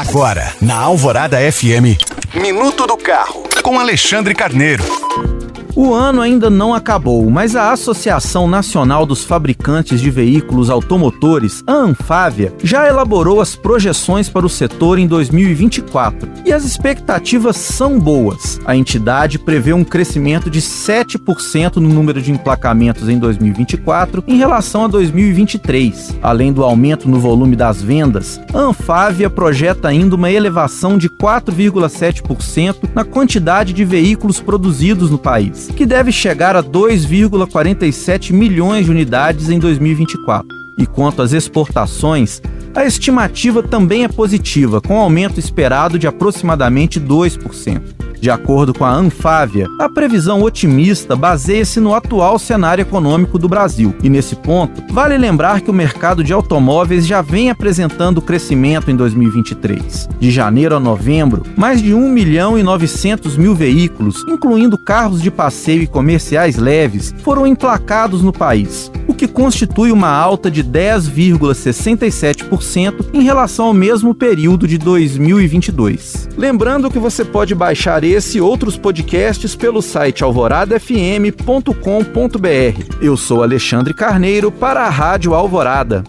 Agora, 0.00 0.54
na 0.62 0.78
Alvorada 0.78 1.36
FM, 1.52 2.00
Minuto 2.34 2.86
do 2.86 2.96
Carro, 2.96 3.42
com 3.62 3.78
Alexandre 3.78 4.34
Carneiro. 4.34 4.82
O 5.76 5.94
ano 5.94 6.20
ainda 6.20 6.50
não 6.50 6.74
acabou, 6.74 7.30
mas 7.30 7.54
a 7.54 7.72
Associação 7.72 8.48
Nacional 8.48 9.06
dos 9.06 9.22
Fabricantes 9.22 10.00
de 10.00 10.10
Veículos 10.10 10.68
Automotores, 10.68 11.62
a 11.64 11.72
Anfávia, 11.72 12.52
já 12.62 12.88
elaborou 12.88 13.40
as 13.40 13.54
projeções 13.54 14.28
para 14.28 14.44
o 14.44 14.48
setor 14.48 14.98
em 14.98 15.06
2024 15.06 16.28
e 16.44 16.52
as 16.52 16.64
expectativas 16.64 17.56
são 17.56 18.00
boas. 18.00 18.60
A 18.64 18.74
entidade 18.74 19.38
prevê 19.38 19.72
um 19.72 19.84
crescimento 19.84 20.50
de 20.50 20.60
7% 20.60 21.76
no 21.76 21.88
número 21.88 22.20
de 22.20 22.32
emplacamentos 22.32 23.08
em 23.08 23.18
2024 23.18 24.24
em 24.26 24.36
relação 24.36 24.86
a 24.86 24.88
2023. 24.88 26.18
Além 26.20 26.52
do 26.52 26.64
aumento 26.64 27.08
no 27.08 27.20
volume 27.20 27.54
das 27.54 27.80
vendas, 27.80 28.40
a 28.52 28.58
Anfávia 28.58 29.30
projeta 29.30 29.88
ainda 29.88 30.16
uma 30.16 30.30
elevação 30.30 30.98
de 30.98 31.08
4,7% 31.08 32.90
na 32.92 33.04
quantidade 33.04 33.72
de 33.72 33.84
veículos 33.84 34.40
produzidos 34.40 35.10
no 35.10 35.18
país 35.18 35.59
que 35.68 35.84
deve 35.84 36.12
chegar 36.12 36.56
a 36.56 36.62
2,47 36.62 38.32
milhões 38.32 38.86
de 38.86 38.90
unidades 38.90 39.50
em 39.50 39.58
2024. 39.58 40.59
E 40.78 40.86
quanto 40.86 41.22
às 41.22 41.32
exportações, 41.32 42.40
a 42.74 42.84
estimativa 42.84 43.62
também 43.62 44.04
é 44.04 44.08
positiva, 44.08 44.80
com 44.80 44.98
aumento 44.98 45.40
esperado 45.40 45.98
de 45.98 46.06
aproximadamente 46.06 47.00
2%. 47.00 48.00
De 48.20 48.30
acordo 48.30 48.74
com 48.74 48.84
a 48.84 48.92
Anfávia, 48.92 49.66
a 49.78 49.88
previsão 49.88 50.42
otimista 50.42 51.16
baseia-se 51.16 51.80
no 51.80 51.94
atual 51.94 52.38
cenário 52.38 52.82
econômico 52.82 53.38
do 53.38 53.48
Brasil. 53.48 53.94
E 54.02 54.10
nesse 54.10 54.36
ponto, 54.36 54.82
vale 54.92 55.16
lembrar 55.16 55.62
que 55.62 55.70
o 55.70 55.74
mercado 55.74 56.22
de 56.22 56.30
automóveis 56.30 57.06
já 57.06 57.22
vem 57.22 57.48
apresentando 57.48 58.20
crescimento 58.20 58.90
em 58.90 58.96
2023. 58.96 60.06
De 60.20 60.30
janeiro 60.30 60.76
a 60.76 60.80
novembro, 60.80 61.44
mais 61.56 61.80
de 61.80 61.94
1 61.94 62.10
milhão 62.10 62.58
e 62.58 62.62
900 62.62 63.38
mil 63.38 63.54
veículos, 63.54 64.22
incluindo 64.28 64.76
carros 64.76 65.22
de 65.22 65.30
passeio 65.30 65.82
e 65.82 65.86
comerciais 65.86 66.56
leves, 66.56 67.14
foram 67.22 67.46
emplacados 67.46 68.20
no 68.20 68.34
país, 68.34 68.92
que 69.20 69.28
constitui 69.28 69.92
uma 69.92 70.08
alta 70.08 70.50
de 70.50 70.64
10,67% 70.64 73.10
em 73.12 73.22
relação 73.22 73.66
ao 73.66 73.74
mesmo 73.74 74.14
período 74.14 74.66
de 74.66 74.78
2022. 74.78 76.30
Lembrando 76.38 76.90
que 76.90 76.98
você 76.98 77.22
pode 77.22 77.54
baixar 77.54 78.02
esse 78.02 78.38
e 78.38 78.40
outros 78.40 78.78
podcasts 78.78 79.54
pelo 79.54 79.82
site 79.82 80.24
alvoradafm.com.br. 80.24 82.96
Eu 83.02 83.14
sou 83.14 83.42
Alexandre 83.42 83.92
Carneiro 83.92 84.50
para 84.50 84.86
a 84.86 84.88
Rádio 84.88 85.34
Alvorada. 85.34 86.02